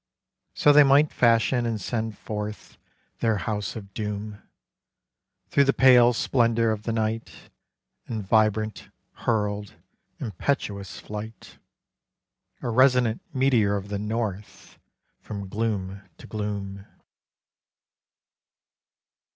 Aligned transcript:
So 0.55 0.73
they 0.73 0.83
might 0.83 1.13
fashion 1.13 1.67
and 1.67 1.79
send 1.79 2.17
forth 2.17 2.75
Their 3.19 3.37
house 3.37 3.75
of 3.75 3.93
doom, 3.93 4.41
Through 5.49 5.65
the 5.65 5.73
pale 5.73 6.11
splendor 6.11 6.71
of 6.71 6.81
the 6.85 6.91
night, 6.91 7.51
In 8.07 8.23
vibrant, 8.23 8.89
hurled, 9.13 9.75
impetuous 10.19 10.99
flight, 10.99 11.59
A 12.63 12.69
resonant 12.69 13.21
meteor 13.31 13.75
of 13.75 13.89
the 13.89 13.99
North 13.99 14.79
From 15.19 15.47
gloom 15.47 16.01
to 16.17 16.25
gloom. 16.25 16.87